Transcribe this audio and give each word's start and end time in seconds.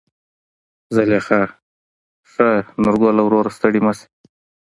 زليخا: 0.95 1.41
ښا 2.31 2.49
نورګله 2.83 3.21
وروره 3.25 3.51
ستړى 3.57 3.79
مشې. 3.85 4.05